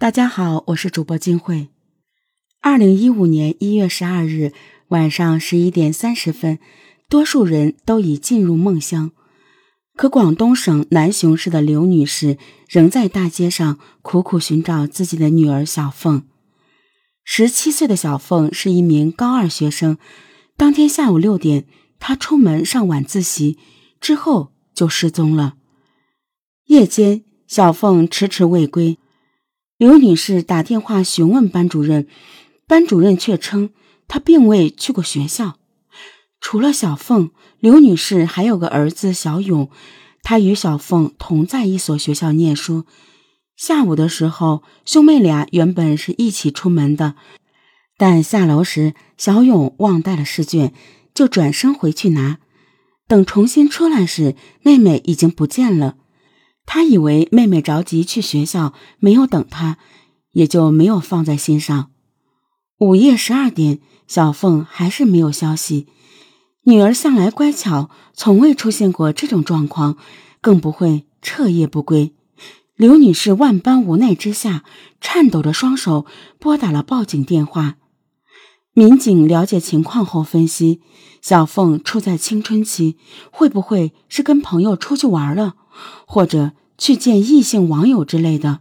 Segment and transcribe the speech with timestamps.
[0.00, 1.68] 大家好，我是主播金慧。
[2.62, 4.54] 二零一五年一月十二日
[4.88, 6.58] 晚上十一点三十分，
[7.10, 9.10] 多数人都已进入梦乡，
[9.96, 16.22] 可广东省南雄市的刘女士仍在大街上苦苦寻找自己的女儿小凤。
[17.22, 19.98] 十七岁的小凤是一名高二学生，
[20.56, 21.66] 当天下午六点，
[21.98, 23.58] 她出门上晚自习，
[24.00, 25.56] 之后就失踪了。
[26.68, 28.96] 夜间，小凤迟迟未归。
[29.80, 32.06] 刘女士打电话询问班主任，
[32.66, 33.70] 班主任却称
[34.08, 35.56] 她并未去过学校。
[36.38, 39.70] 除了小凤，刘女士还有个儿子小勇，
[40.22, 42.84] 他与小凤同在一所学校念书。
[43.56, 47.14] 下午的时候，兄妹俩原本是一起出门的，
[47.96, 50.74] 但下楼时小勇忘带了试卷，
[51.14, 52.38] 就转身回去拿。
[53.08, 55.96] 等重新出来时，妹妹已经不见了。
[56.72, 59.76] 他以为妹妹着急去学校，没有等他，
[60.30, 61.90] 也就没有放在心上。
[62.78, 65.88] 午夜十二点，小凤还是没有消息。
[66.62, 69.96] 女儿向来乖巧，从未出现过这种状况，
[70.40, 72.14] 更不会彻夜不归。
[72.76, 74.62] 刘女士万般无奈之下，
[75.00, 76.06] 颤抖着双手
[76.38, 77.78] 拨打了报警电话。
[78.74, 80.80] 民警了解情况后分析，
[81.20, 82.96] 小凤处在青春期，
[83.32, 85.56] 会不会是跟朋友出去玩了，
[86.06, 86.52] 或者？
[86.80, 88.60] 去见异性网友之类的，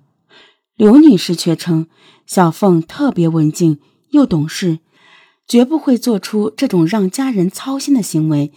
[0.76, 1.88] 刘女士却称
[2.28, 4.80] 小凤特别文静又懂事，
[5.48, 8.52] 绝不会做出这种让家人操心的行为，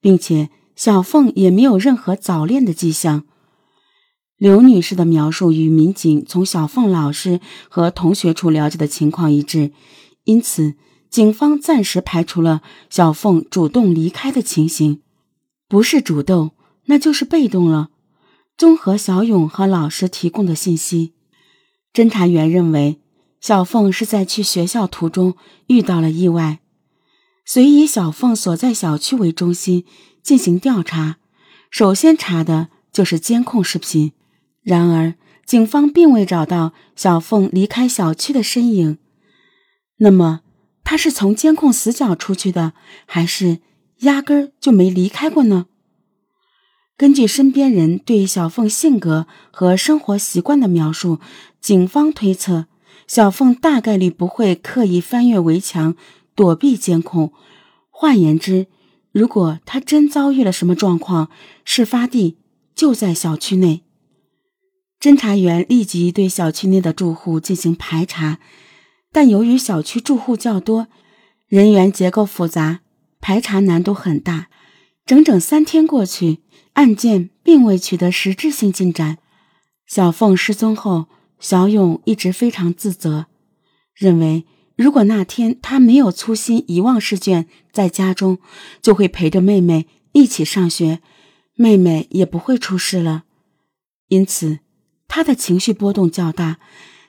[0.00, 3.24] 并且小凤也没有任何早恋的迹象。
[4.38, 9.72] 刘女士的描述与民警从小凤老师和同学处了解的情况一致，
[10.24, 10.74] 因此
[11.10, 15.02] 警方暂时排除了小凤主动离开的情形。
[15.68, 16.52] 不是主动，
[16.86, 17.90] 那就是被动了。
[18.56, 21.12] 综合小勇和老师提供的信息，
[21.92, 23.00] 侦查员认为
[23.40, 25.34] 小凤是在去学校途中
[25.66, 26.60] 遇到了意外，
[27.44, 29.84] 遂以小凤所在小区为中心
[30.22, 31.16] 进行调查。
[31.68, 34.12] 首先查的就是监控视频，
[34.62, 35.14] 然而
[35.44, 38.98] 警方并未找到小凤离开小区的身影。
[39.96, 40.42] 那么，
[40.84, 42.74] 她是从监控死角出去的，
[43.04, 43.58] 还是
[44.02, 45.66] 压根儿就没离开过呢？
[46.96, 51.18] 根据身边人对小凤性格和生活习惯的描述，
[51.60, 52.66] 警方推测
[53.08, 55.96] 小凤大概率不会刻意翻越围墙
[56.36, 57.32] 躲避监控。
[57.90, 58.68] 换言之，
[59.10, 61.30] 如果她真遭遇了什么状况，
[61.64, 62.38] 事发地
[62.76, 63.82] 就在小区内。
[65.00, 68.38] 侦查员立即对小区内的住户进行排查，
[69.10, 70.86] 但由于小区住户较多，
[71.48, 72.80] 人员结构复杂，
[73.20, 74.46] 排查难度很大。
[75.04, 76.38] 整整三天过去。
[76.74, 79.18] 案件并未取得实质性进展。
[79.86, 81.06] 小凤失踪后，
[81.40, 83.26] 小勇一直非常自责，
[83.94, 84.44] 认为
[84.76, 88.38] 如果那天他没有粗心遗忘试卷在家中，
[88.80, 91.00] 就会陪着妹妹一起上学，
[91.54, 93.24] 妹妹也不会出事了。
[94.08, 94.58] 因此，
[95.06, 96.58] 他的情绪波动较大，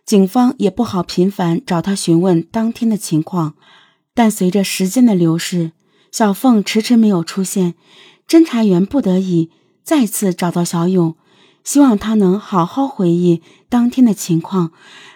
[0.06, 3.56] 警方也不好频繁找他询问当天的情况。
[4.14, 5.72] 但随着时间的流逝，
[6.12, 7.74] 小凤迟迟没有出现。
[8.28, 9.52] 侦查员不得已
[9.84, 11.16] 再次找到小勇，
[11.64, 14.72] 希望他能好好回忆当天的情况，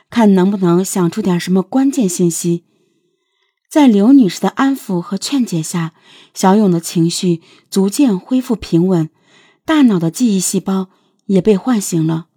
[0.09, 2.65] 看能不能想出点什么关键信息。
[3.67, 5.93] 在刘女士的安抚和劝解下，
[6.33, 9.09] 小勇的情绪逐渐恢复平稳，
[9.65, 10.89] 大脑的记忆细胞
[11.25, 12.27] 也被唤醒了。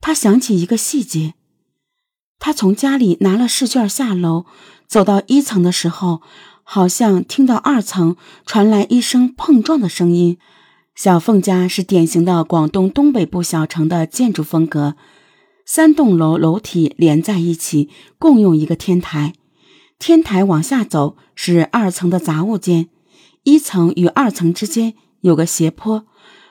[0.00, 1.34] 他想起一个细节：
[2.38, 4.46] 他从家里拿了试卷下楼，
[4.86, 6.22] 走到一层的时候。
[6.70, 8.14] 好像听到二层
[8.44, 10.36] 传来一声碰撞的声音。
[10.94, 14.94] 小凤家是典型的广东东北部小城的建筑风格，
[15.64, 19.32] 三栋楼楼体连在一起，共用一个天台。
[19.98, 22.90] 天台往下走是二层的杂物间，
[23.44, 24.92] 一层与二层之间
[25.22, 26.04] 有个斜坡，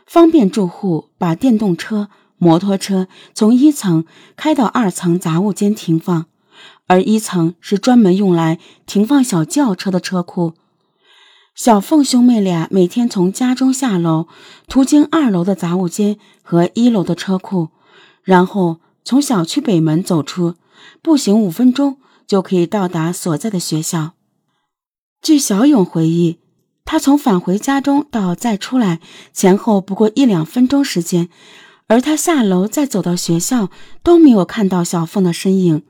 [0.07, 4.03] 方便住户把电动车、摩托车从一层
[4.35, 6.25] 开到二层杂物间停放。
[6.88, 10.54] 而一层是专门用来停放小轿车的车库。
[11.54, 14.28] 小凤兄妹俩每天从家中下楼，
[14.68, 17.69] 途经二楼的杂物间和一楼的车库，
[18.24, 20.56] 然后从小区北门走出，
[21.01, 21.98] 步行五分钟
[22.28, 24.13] 就可以到达所在的学校。
[25.19, 26.38] 据小勇回忆，
[26.86, 29.00] 他从返回家中到再出来
[29.33, 31.28] 前后不过一两分钟时间，
[31.88, 33.72] 而他下楼再走到学校
[34.04, 35.83] 都没有看到小凤的身影。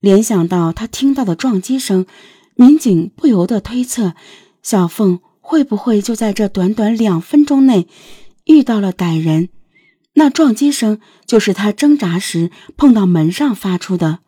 [0.00, 2.06] 联想到他听到的撞击声，
[2.54, 4.14] 民警不由得推测，
[4.62, 7.86] 小凤会不会就在这短短两分钟内
[8.46, 9.50] 遇到了歹人？
[10.14, 14.20] 那撞击声就是他挣扎时碰到门上发出的。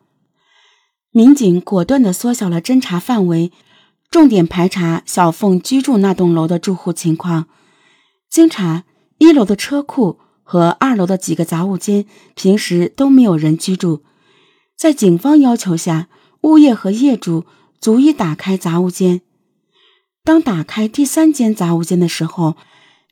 [1.11, 3.51] 民警果断地缩小了侦查范围，
[4.11, 7.47] 重点排查小凤居住那栋楼的住户情况。
[8.29, 8.83] 经查，
[9.17, 12.05] 一楼的车库和二楼的几个杂物间
[12.35, 14.03] 平时都没有人居住。
[14.75, 16.09] 在警方要求下，
[16.41, 17.45] 物业和业主
[17.79, 19.21] 逐一打开杂物间。
[20.23, 22.55] 当打开第三间杂物间的时候，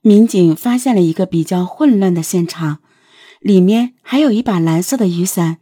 [0.02, 2.80] 民警发现了一个比较混乱的现场，
[3.40, 5.58] 里面还有一把蓝色的雨伞，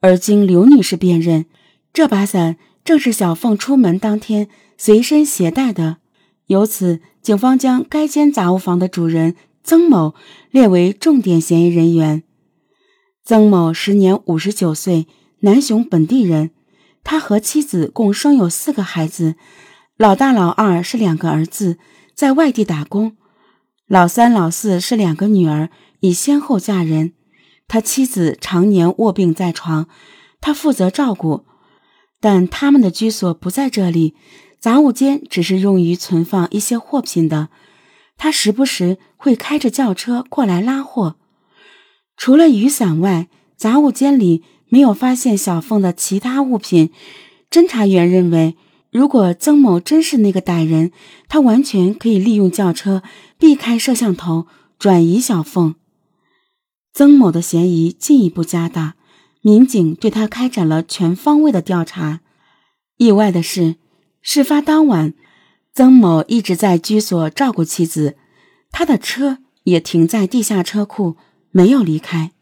[0.00, 1.46] 而经刘女士辨认，
[1.92, 5.98] 这把伞正是小凤出门当天随身携带的。
[6.46, 10.14] 由此，警方将该间杂物房的主人曾某
[10.50, 12.24] 列为重点嫌疑人员。
[13.24, 15.06] 曾某时年五十九岁，
[15.40, 16.50] 南雄本地人，
[17.02, 19.36] 他和妻子共生有四个孩子，
[19.96, 21.78] 老大、老二是两个儿子，
[22.14, 23.16] 在外地打工。
[23.86, 25.70] 老三、老四是两个女儿，
[26.00, 27.14] 已先后嫁人。
[27.66, 29.88] 他妻子常年卧病在床，
[30.40, 31.44] 他负责照顾。
[32.20, 34.14] 但他们的居所不在这里，
[34.58, 37.48] 杂物间只是用于存放一些货品的。
[38.18, 41.16] 他时不时会开着轿车过来拉货。
[42.18, 46.90] 除了雨伞外，杂物间里没有发现小凤的其他物品。
[47.50, 48.56] 侦查员认为。
[48.92, 50.90] 如果曾某真是那个歹人，
[51.28, 53.04] 他完全可以利用轿车
[53.38, 54.48] 避开摄像头，
[54.80, 55.76] 转移小凤。
[56.92, 58.96] 曾某的嫌疑进一步加大，
[59.42, 62.18] 民警对他开展了全方位的调查。
[62.96, 63.76] 意外的是，
[64.22, 65.14] 事发当晚，
[65.72, 68.16] 曾某一直在居所照顾妻子，
[68.72, 71.14] 他的车也停在地下车库，
[71.52, 72.32] 没有离开。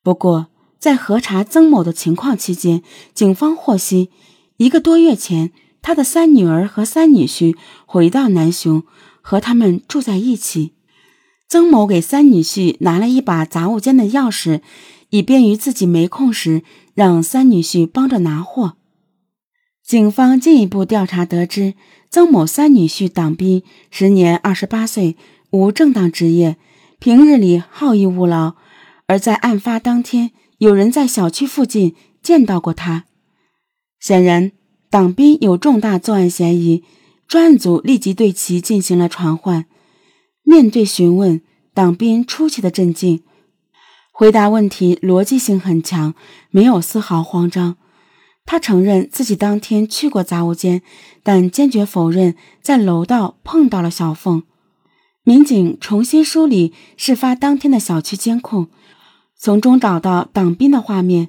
[0.00, 0.46] 不过，
[0.84, 2.82] 在核查曾某的情况期间，
[3.14, 4.10] 警方获悉。
[4.58, 5.50] 一个多月前，
[5.80, 8.82] 他的三女儿和三女婿回到南雄，
[9.22, 10.74] 和他们住在一起。
[11.48, 14.60] 曾某给三女婿拿了一把杂物间的钥匙，
[15.08, 18.76] 以便于自己没空时让三女婿帮着拿货。
[19.82, 21.72] 警方进一步调查得知，
[22.10, 25.16] 曾某三女婿党斌时年二十八岁，
[25.50, 26.58] 无正当职业，
[26.98, 28.56] 平日里好逸恶劳，
[29.06, 30.32] 而在案发当天，
[30.64, 33.04] 有人在小区附近见到过他。
[34.00, 34.52] 显然，
[34.88, 36.82] 党斌有重大作案嫌疑，
[37.28, 39.66] 专案组立即对其进行了传唤。
[40.42, 41.42] 面对询问，
[41.74, 43.22] 党斌出奇的镇静，
[44.10, 46.14] 回答问题逻辑性很强，
[46.48, 47.76] 没有丝毫慌张。
[48.46, 50.80] 他承认自己当天去过杂物间，
[51.22, 54.44] 但坚决否认在楼道碰到了小凤。
[55.24, 58.68] 民警重新梳理事发当天的小区监控，
[59.44, 61.28] 从中找到党斌的画面。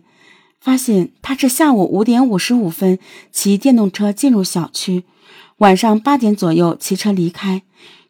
[0.62, 2.98] 发现他是下午五点五十五分
[3.30, 5.04] 骑电动车进入小区，
[5.58, 7.64] 晚上八点左右骑车离开，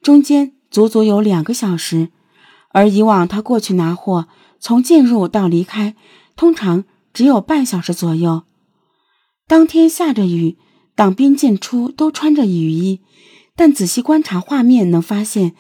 [0.04, 2.10] 中间足足有两个小时。
[2.70, 4.28] 而以往他过去拿货，
[4.60, 5.96] 从进入到离开，
[6.36, 8.44] 通常只有半小时左右。
[9.48, 10.56] 当天下着雨，
[10.94, 13.02] 党斌进出都穿着雨衣，
[13.56, 15.56] 但仔细观察画面能发现，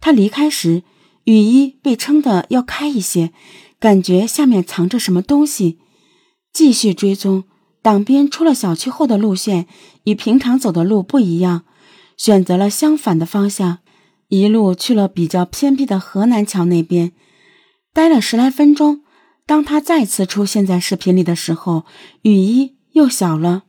[0.00, 0.84] 他离开时
[1.24, 3.32] 雨衣被撑得要开一些，
[3.80, 5.78] 感觉下面藏着什么东西。
[6.52, 7.44] 继续追踪，
[7.80, 9.66] 党鞭出了小区后的路线
[10.04, 11.64] 与平常走的路不一样，
[12.16, 13.78] 选择了相反的方向，
[14.28, 17.12] 一路去了比较偏僻的河南桥那边，
[17.94, 19.02] 待了十来分钟。
[19.46, 21.84] 当他再次出现在视频里的时候，
[22.22, 23.62] 雨衣又小了。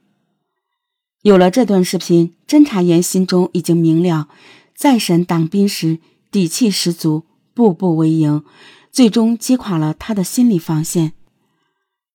[1.22, 4.28] 有了这段视频，侦查员心中已经明了，
[4.76, 6.00] 再审党斌时
[6.32, 8.44] 底气十足，步步为营，
[8.92, 11.14] 最终击垮了他的心理防线。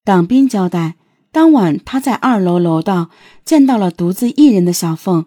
[0.04, 0.96] 党斌交代，
[1.32, 3.10] 当晚他在二楼楼道
[3.44, 5.26] 见到了独自一人的小凤，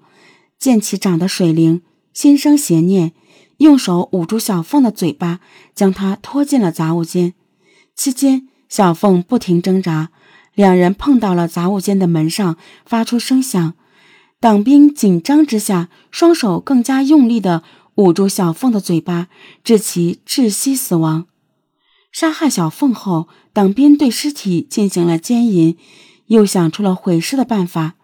[0.58, 1.82] 见其长得水灵，
[2.14, 3.14] 心生邪念，
[3.58, 5.40] 用手捂住小凤的嘴巴，
[5.76, 7.34] 将她拖进了杂物间。
[7.96, 10.10] 期间，小凤不停挣扎，
[10.54, 13.74] 两人碰到了杂物间的门上，发出声响。
[14.40, 17.64] 党兵紧张之下，双手更加用力地
[17.96, 19.28] 捂住小凤的嘴巴，
[19.64, 21.26] 致其窒息死亡。
[22.12, 25.78] 杀害小凤后，党斌对尸体进行了奸淫，
[26.28, 27.96] 又想出了毁尸的办法。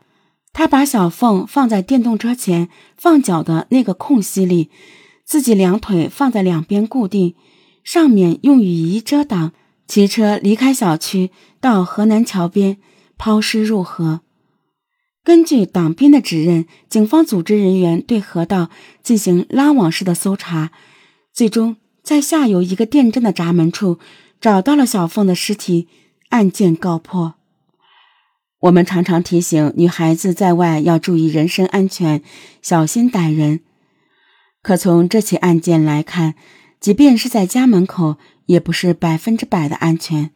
[0.54, 4.70] 他把小凤放在电动车前放脚的那个空隙里，
[5.26, 7.36] 自己两腿放在两边固定，
[7.84, 9.52] 上面用雨衣遮挡，
[9.88, 12.78] 骑车离开小区，到河南桥边
[13.18, 14.22] 抛尸入河。
[15.24, 18.70] 根据党斌的指认，警方组织人员对河道
[19.02, 20.72] 进行拉网式的搜查，
[21.34, 21.78] 最终。
[22.06, 23.98] 在下游一个电站的闸门处
[24.40, 25.88] 找到了小凤的尸体，
[26.30, 27.34] 案件告破。
[28.60, 32.22] 我们常常提醒女孩子在外要注意人身安全，
[32.62, 33.62] 小心歹人。
[34.62, 36.36] 可从这起案件来看，
[36.80, 40.30] 即便是在家门口，也不是百分之百的安全。